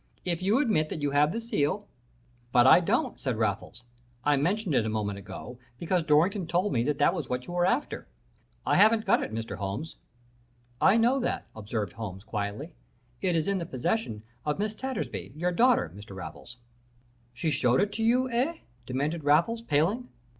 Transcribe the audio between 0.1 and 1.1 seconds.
If you admit that